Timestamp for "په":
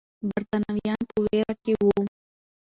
1.09-1.15